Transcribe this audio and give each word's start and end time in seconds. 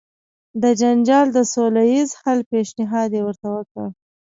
د 0.61 0.63
جنجال 0.79 1.27
د 1.33 1.37
سوله 1.53 1.83
ایز 1.93 2.09
حل 2.21 2.39
پېشنهاد 2.51 3.09
یې 3.17 3.21
ورته 3.25 3.47
وکړ. 3.55 3.87